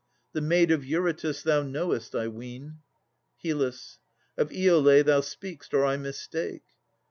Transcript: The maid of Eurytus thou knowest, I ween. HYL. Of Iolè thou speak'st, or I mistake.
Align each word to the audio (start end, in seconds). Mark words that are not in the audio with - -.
The 0.33 0.41
maid 0.41 0.71
of 0.71 0.83
Eurytus 0.83 1.43
thou 1.43 1.61
knowest, 1.61 2.15
I 2.15 2.27
ween. 2.27 2.79
HYL. 3.45 3.61
Of 4.35 4.49
Iolè 4.49 5.05
thou 5.05 5.19
speak'st, 5.21 5.75
or 5.75 5.85
I 5.85 5.95
mistake. 5.97 6.63